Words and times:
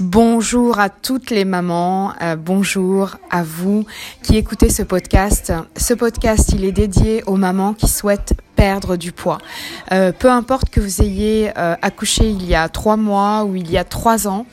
Bonjour 0.00 0.80
à 0.80 0.88
toutes 0.88 1.30
les 1.30 1.44
mamans, 1.44 2.14
euh, 2.20 2.34
bonjour 2.34 3.16
à 3.30 3.44
vous 3.44 3.86
qui 4.24 4.36
écoutez 4.36 4.68
ce 4.68 4.82
podcast. 4.82 5.52
Ce 5.76 5.94
podcast, 5.94 6.50
il 6.52 6.64
est 6.64 6.72
dédié 6.72 7.22
aux 7.26 7.36
mamans 7.36 7.74
qui 7.74 7.86
souhaitent 7.86 8.34
perdre 8.56 8.96
du 8.96 9.12
poids. 9.12 9.38
Euh, 9.92 10.10
peu 10.10 10.28
importe 10.28 10.68
que 10.68 10.80
vous 10.80 11.00
ayez 11.00 11.52
euh, 11.56 11.76
accouché 11.80 12.28
il 12.28 12.44
y 12.44 12.56
a 12.56 12.68
trois 12.68 12.96
mois 12.96 13.44
ou 13.44 13.54
il 13.54 13.70
y 13.70 13.78
a 13.78 13.84
trois 13.84 14.26
ans, 14.26 14.46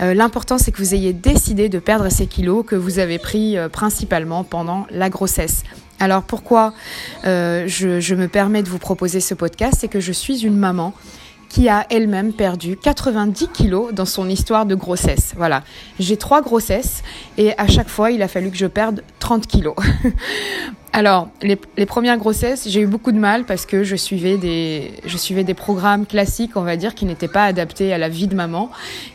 l'important 0.00 0.56
c'est 0.56 0.72
que 0.72 0.78
vous 0.78 0.94
ayez 0.94 1.12
décidé 1.12 1.68
de 1.68 1.78
perdre 1.78 2.08
ces 2.08 2.26
kilos 2.26 2.64
que 2.66 2.74
vous 2.74 2.98
avez 2.98 3.18
pris 3.18 3.56
principalement 3.70 4.44
pendant 4.44 4.86
la 4.90 5.10
grossesse. 5.10 5.62
Alors 6.00 6.22
pourquoi 6.22 6.72
je, 7.24 8.00
je 8.00 8.14
me 8.14 8.28
permets 8.28 8.62
de 8.62 8.70
vous 8.70 8.78
proposer 8.78 9.20
ce 9.20 9.34
podcast 9.34 9.76
C'est 9.80 9.88
que 9.88 10.00
je 10.00 10.12
suis 10.12 10.46
une 10.46 10.56
maman 10.56 10.94
qui 11.48 11.68
a 11.68 11.86
elle-même 11.90 12.32
perdu 12.32 12.76
90 12.76 13.48
kilos 13.48 13.92
dans 13.92 14.04
son 14.04 14.28
histoire 14.28 14.66
de 14.66 14.74
grossesse. 14.74 15.32
Voilà, 15.36 15.62
j'ai 15.98 16.16
trois 16.16 16.42
grossesses 16.42 17.02
et 17.38 17.56
à 17.58 17.66
chaque 17.66 17.88
fois, 17.88 18.10
il 18.10 18.22
a 18.22 18.28
fallu 18.28 18.50
que 18.50 18.56
je 18.56 18.66
perde 18.66 19.02
30 19.18 19.46
kilos. 19.46 19.76
Alors, 20.96 21.28
les, 21.42 21.56
premières 21.84 22.16
grossesses, 22.16 22.66
j'ai 22.70 22.80
eu 22.80 22.86
beaucoup 22.86 23.12
de 23.12 23.18
mal 23.18 23.44
parce 23.44 23.66
que 23.66 23.84
je 23.84 23.96
suivais 23.96 24.38
des, 24.38 24.94
je 25.04 25.18
suivais 25.18 25.44
des 25.44 25.52
programmes 25.52 26.06
classiques, 26.06 26.56
on 26.56 26.62
va 26.62 26.76
dire, 26.76 26.94
qui 26.94 27.04
n'étaient 27.04 27.28
pas 27.28 27.44
adaptés 27.44 27.92
à 27.92 27.98
la 27.98 28.08
vie 28.08 28.28
de 28.28 28.34
maman. 28.34 28.70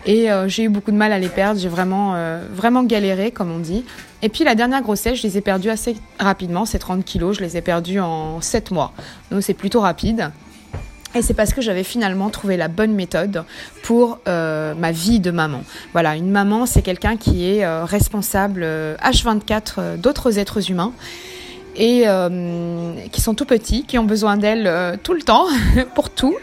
Et 0.05 0.31
euh, 0.31 0.47
j'ai 0.47 0.65
eu 0.65 0.69
beaucoup 0.69 0.91
de 0.91 0.95
mal 0.95 1.11
à 1.11 1.17
les 1.17 1.27
perdre. 1.27 1.59
J'ai 1.59 1.69
vraiment, 1.69 2.13
euh, 2.13 2.45
vraiment 2.53 2.83
galéré, 2.83 3.31
comme 3.31 3.51
on 3.51 3.57
dit. 3.57 3.83
Et 4.21 4.29
puis 4.29 4.43
la 4.43 4.53
dernière 4.53 4.83
grossesse, 4.83 5.17
je 5.17 5.23
les 5.23 5.39
ai 5.39 5.41
perdus 5.41 5.71
assez 5.71 5.95
rapidement, 6.19 6.65
ces 6.65 6.77
30 6.77 7.03
kilos. 7.03 7.37
Je 7.37 7.41
les 7.41 7.57
ai 7.57 7.61
perdus 7.61 7.99
en 7.99 8.41
7 8.41 8.69
mois. 8.69 8.93
Donc 9.31 9.41
c'est 9.41 9.55
plutôt 9.55 9.81
rapide. 9.81 10.29
Et 11.13 11.21
c'est 11.21 11.33
parce 11.33 11.53
que 11.53 11.61
j'avais 11.61 11.83
finalement 11.83 12.29
trouvé 12.29 12.55
la 12.55 12.69
bonne 12.69 12.93
méthode 12.93 13.43
pour 13.83 14.19
euh, 14.27 14.73
ma 14.75 14.91
vie 14.91 15.19
de 15.19 15.31
maman. 15.31 15.63
Voilà, 15.91 16.15
une 16.15 16.31
maman, 16.31 16.65
c'est 16.65 16.81
quelqu'un 16.81 17.17
qui 17.17 17.49
est 17.49 17.65
euh, 17.65 17.83
responsable 17.83 18.63
H24 18.63 19.73
euh, 19.77 19.97
d'autres 19.97 20.39
êtres 20.39 20.71
humains 20.71 20.93
et 21.77 22.05
qui 23.13 23.21
sont 23.21 23.33
tout 23.33 23.45
petits, 23.45 23.85
qui 23.85 23.97
ont 23.97 24.03
besoin 24.03 24.35
d'elle 24.35 24.99
tout 25.03 25.13
le 25.13 25.21
temps, 25.21 25.45
pour 25.95 26.09
tout. 26.09 26.35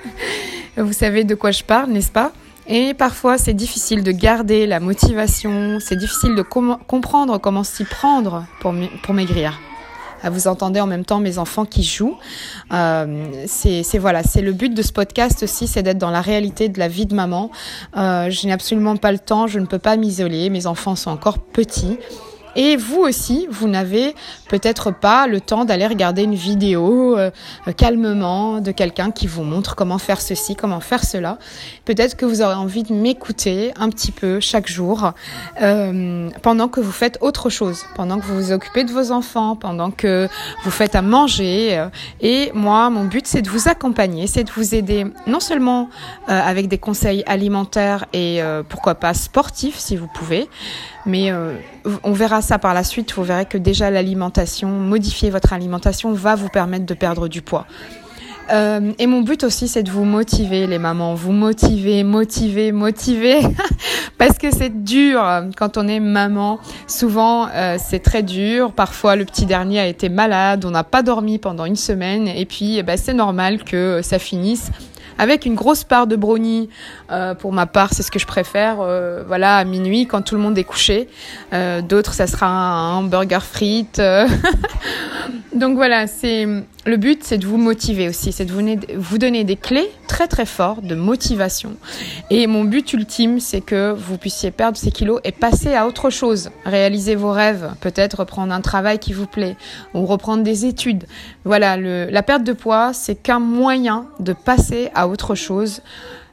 Vous 0.78 0.94
savez 0.94 1.22
de 1.24 1.34
quoi 1.34 1.50
je 1.50 1.62
parle, 1.62 1.90
n'est-ce 1.90 2.10
pas? 2.10 2.32
Et 2.66 2.94
parfois, 2.94 3.36
c'est 3.36 3.52
difficile 3.52 4.02
de 4.02 4.10
garder 4.10 4.66
la 4.66 4.80
motivation, 4.80 5.80
c'est 5.80 5.96
difficile 5.96 6.34
de 6.34 6.40
comprendre 6.42 7.36
comment 7.36 7.62
s'y 7.62 7.84
prendre 7.84 8.46
pour, 8.60 8.74
pour 9.02 9.12
maigrir. 9.12 9.60
Vous 10.24 10.48
entendez 10.48 10.80
en 10.80 10.86
même 10.86 11.04
temps 11.04 11.20
mes 11.20 11.38
enfants 11.38 11.64
qui 11.64 11.82
jouent. 11.82 12.16
Euh, 12.72 13.24
c'est 13.46 13.98
voilà, 13.98 14.22
c'est 14.22 14.42
le 14.42 14.52
but 14.52 14.74
de 14.74 14.82
ce 14.82 14.92
podcast 14.92 15.42
aussi, 15.42 15.66
c'est 15.66 15.82
d'être 15.82 15.98
dans 15.98 16.10
la 16.10 16.20
réalité 16.20 16.68
de 16.68 16.78
la 16.78 16.88
vie 16.88 17.06
de 17.06 17.14
maman. 17.14 17.50
Euh, 17.96 18.30
je 18.30 18.46
n'ai 18.46 18.52
absolument 18.52 18.96
pas 18.96 19.12
le 19.12 19.18
temps, 19.18 19.46
je 19.46 19.58
ne 19.58 19.66
peux 19.66 19.78
pas 19.78 19.96
m'isoler. 19.96 20.50
Mes 20.50 20.66
enfants 20.66 20.96
sont 20.96 21.10
encore 21.10 21.38
petits. 21.38 21.98
Et 22.56 22.76
vous 22.76 23.00
aussi, 23.00 23.46
vous 23.50 23.68
n'avez 23.68 24.14
peut-être 24.48 24.90
pas 24.90 25.26
le 25.26 25.40
temps 25.40 25.64
d'aller 25.64 25.86
regarder 25.86 26.22
une 26.22 26.34
vidéo 26.34 27.18
euh, 27.18 27.30
calmement 27.76 28.60
de 28.60 28.72
quelqu'un 28.72 29.10
qui 29.10 29.26
vous 29.26 29.42
montre 29.42 29.76
comment 29.76 29.98
faire 29.98 30.20
ceci, 30.20 30.56
comment 30.56 30.80
faire 30.80 31.04
cela. 31.04 31.38
Peut-être 31.84 32.16
que 32.16 32.24
vous 32.24 32.42
aurez 32.42 32.54
envie 32.54 32.82
de 32.82 32.92
m'écouter 32.92 33.72
un 33.78 33.90
petit 33.90 34.12
peu 34.12 34.40
chaque 34.40 34.68
jour 34.68 35.12
euh, 35.62 36.30
pendant 36.42 36.68
que 36.68 36.80
vous 36.80 36.92
faites 36.92 37.18
autre 37.20 37.50
chose, 37.50 37.84
pendant 37.94 38.18
que 38.18 38.24
vous 38.24 38.36
vous 38.36 38.52
occupez 38.52 38.84
de 38.84 38.92
vos 38.92 39.12
enfants, 39.12 39.56
pendant 39.56 39.90
que 39.90 40.28
vous 40.64 40.70
faites 40.70 40.94
à 40.94 41.02
manger. 41.02 41.78
Euh, 41.78 41.88
et 42.20 42.50
moi, 42.54 42.90
mon 42.90 43.04
but, 43.04 43.26
c'est 43.26 43.42
de 43.42 43.50
vous 43.50 43.68
accompagner, 43.68 44.26
c'est 44.26 44.44
de 44.44 44.50
vous 44.50 44.74
aider 44.74 45.06
non 45.26 45.40
seulement 45.40 45.90
avec 46.26 46.68
des 46.68 46.78
conseils 46.78 47.22
alimentaires 47.26 48.06
et 48.12 48.40
pourquoi 48.68 48.94
pas 48.94 49.14
sportifs 49.14 49.78
si 49.78 49.96
vous 49.96 50.06
pouvez, 50.06 50.48
mais 51.06 51.32
on 52.02 52.12
verra 52.12 52.37
ça 52.42 52.58
par 52.58 52.74
la 52.74 52.84
suite. 52.84 53.12
Vous 53.12 53.22
verrez 53.22 53.46
que 53.46 53.58
déjà 53.58 53.90
l'alimentation, 53.90 54.68
modifier 54.68 55.30
votre 55.30 55.52
alimentation 55.52 56.12
va 56.12 56.34
vous 56.34 56.48
permettre 56.48 56.86
de 56.86 56.94
perdre 56.94 57.28
du 57.28 57.42
poids. 57.42 57.66
Euh, 58.50 58.92
et 58.98 59.06
mon 59.06 59.20
but 59.20 59.44
aussi, 59.44 59.68
c'est 59.68 59.82
de 59.82 59.90
vous 59.90 60.04
motiver, 60.04 60.66
les 60.66 60.78
mamans, 60.78 61.14
vous 61.14 61.32
motiver, 61.32 62.02
motiver, 62.02 62.72
motiver, 62.72 63.40
parce 64.18 64.38
que 64.38 64.50
c'est 64.50 64.82
dur 64.84 65.22
quand 65.56 65.76
on 65.76 65.86
est 65.86 66.00
maman. 66.00 66.58
Souvent, 66.86 67.48
euh, 67.54 67.76
c'est 67.78 67.98
très 67.98 68.22
dur. 68.22 68.72
Parfois, 68.72 69.16
le 69.16 69.24
petit 69.24 69.44
dernier 69.44 69.80
a 69.80 69.86
été 69.86 70.08
malade, 70.08 70.64
on 70.64 70.70
n'a 70.70 70.84
pas 70.84 71.02
dormi 71.02 71.38
pendant 71.38 71.66
une 71.66 71.76
semaine, 71.76 72.26
et 72.28 72.46
puis, 72.46 72.78
eh 72.78 72.82
ben, 72.82 72.96
c'est 72.96 73.14
normal 73.14 73.64
que 73.64 74.00
ça 74.02 74.18
finisse 74.18 74.70
avec 75.18 75.44
une 75.44 75.54
grosse 75.54 75.84
part 75.84 76.06
de 76.06 76.16
brownie. 76.16 76.70
Euh, 77.10 77.34
pour 77.34 77.52
ma 77.52 77.66
part, 77.66 77.92
c'est 77.92 78.02
ce 78.02 78.10
que 78.10 78.18
je 78.18 78.26
préfère. 78.26 78.78
Euh, 78.80 79.22
voilà, 79.26 79.56
à 79.56 79.64
minuit, 79.64 80.06
quand 80.06 80.22
tout 80.22 80.34
le 80.34 80.40
monde 80.40 80.56
est 80.56 80.64
couché. 80.64 81.08
Euh, 81.52 81.82
d'autres, 81.82 82.14
ça 82.14 82.26
sera 82.26 82.46
un 82.46 82.96
hamburger 82.96 83.42
frites. 83.42 84.00
Donc 85.54 85.76
voilà, 85.76 86.06
c'est 86.06 86.46
le 86.84 86.96
but, 86.98 87.24
c'est 87.24 87.38
de 87.38 87.46
vous 87.46 87.56
motiver 87.56 88.08
aussi, 88.08 88.32
c'est 88.32 88.44
de 88.44 88.52
vous, 88.52 89.18
donner 89.18 89.44
des 89.44 89.56
clés 89.56 89.90
très 90.06 90.28
très 90.28 90.44
fortes 90.44 90.84
de 90.84 90.94
motivation. 90.94 91.76
Et 92.28 92.46
mon 92.46 92.64
but 92.64 92.92
ultime, 92.92 93.40
c'est 93.40 93.62
que 93.62 93.92
vous 93.92 94.18
puissiez 94.18 94.50
perdre 94.50 94.76
ces 94.76 94.90
kilos 94.90 95.20
et 95.24 95.32
passer 95.32 95.74
à 95.74 95.86
autre 95.86 96.10
chose, 96.10 96.50
réaliser 96.66 97.14
vos 97.14 97.32
rêves, 97.32 97.72
peut-être 97.80 98.20
reprendre 98.20 98.52
un 98.52 98.60
travail 98.60 98.98
qui 98.98 99.14
vous 99.14 99.26
plaît 99.26 99.56
ou 99.94 100.04
reprendre 100.04 100.42
des 100.42 100.66
études. 100.66 101.04
Voilà, 101.44 101.78
la 101.78 102.22
perte 102.22 102.44
de 102.44 102.52
poids, 102.52 102.92
c'est 102.92 103.14
qu'un 103.14 103.40
moyen 103.40 104.06
de 104.20 104.34
passer 104.34 104.90
à 104.94 105.08
autre 105.08 105.34
chose. 105.34 105.80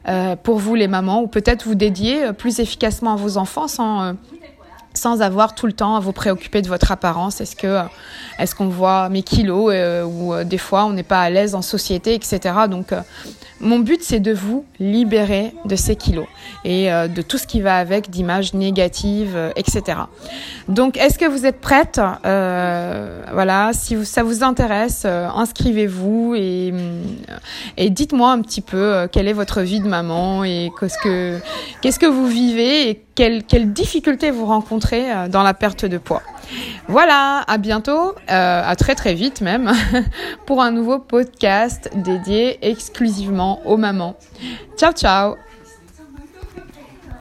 Euh, 0.07 0.35
pour 0.35 0.59
vous 0.59 0.75
les 0.75 0.87
mamans 0.87 1.23
ou 1.23 1.27
peut-être 1.27 1.65
vous 1.65 1.73
dédier 1.73 2.31
plus 2.31 2.59
efficacement 2.59 3.13
à 3.13 3.15
vos 3.15 3.37
enfants 3.37 3.67
sans 3.67 4.03
euh, 4.03 4.13
sans 4.95 5.21
avoir 5.21 5.55
tout 5.55 5.67
le 5.67 5.73
temps 5.73 5.95
à 5.95 5.99
vous 5.99 6.13
préoccuper 6.13 6.61
de 6.61 6.67
votre 6.67 6.91
apparence. 6.91 7.41
Est-ce 7.41 7.55
que 7.55 7.81
est-ce 8.39 8.55
qu'on 8.55 8.67
voit 8.67 9.09
mes 9.09 9.23
kilos 9.23 9.71
euh, 9.73 10.03
ou 10.03 10.33
euh, 10.33 10.43
des 10.43 10.57
fois 10.57 10.85
on 10.85 10.91
n'est 10.91 11.03
pas 11.03 11.21
à 11.21 11.29
l'aise 11.29 11.55
en 11.55 11.61
société, 11.61 12.13
etc. 12.13 12.55
Donc 12.69 12.91
euh, 12.91 13.01
mon 13.59 13.79
but 13.79 14.01
c'est 14.03 14.19
de 14.19 14.33
vous 14.33 14.65
libérer 14.79 15.53
de 15.65 15.75
ces 15.75 15.95
kilos 15.95 16.27
et 16.65 16.89
de 16.89 17.21
tout 17.21 17.37
ce 17.37 17.47
qui 17.47 17.61
va 17.61 17.77
avec 17.77 18.09
d'images 18.09 18.53
négatives, 18.53 19.37
etc. 19.55 19.99
Donc 20.67 20.97
est-ce 20.97 21.17
que 21.17 21.25
vous 21.25 21.45
êtes 21.45 21.61
prête? 21.61 22.01
Voilà, 22.23 23.71
si 23.71 24.03
ça 24.05 24.23
vous 24.23 24.43
intéresse, 24.43 25.05
inscrivez-vous 25.05 26.33
et, 26.35 26.73
et 27.77 27.89
dites-moi 27.89 28.31
un 28.31 28.41
petit 28.41 28.61
peu 28.61 29.07
quelle 29.11 29.29
est 29.29 29.33
votre 29.33 29.61
vie 29.61 29.79
de 29.79 29.87
maman 29.87 30.43
et 30.43 30.71
qu'est-ce 30.77 30.97
que 31.01 31.39
qu'est-ce 31.81 31.99
que 31.99 32.07
vous 32.07 32.27
vivez 32.27 32.89
et 32.89 33.04
quelles, 33.15 33.43
quelles 33.43 33.73
difficultés 33.73 34.31
vous 34.31 34.45
rencontrez 34.45 35.29
dans 35.29 35.43
la 35.43 35.53
perte 35.53 35.85
de 35.85 35.97
poids. 35.97 36.21
Voilà, 36.87 37.43
à 37.47 37.57
bientôt, 37.57 38.13
euh, 38.29 38.61
à 38.63 38.75
très 38.75 38.95
très 38.95 39.13
vite 39.13 39.41
même, 39.41 39.71
pour 40.45 40.61
un 40.61 40.71
nouveau 40.71 40.99
podcast 40.99 41.89
dédié 41.95 42.59
exclusivement 42.61 43.61
aux 43.65 43.77
mamans. 43.77 44.15
Ciao 44.77 44.91
ciao 44.91 45.35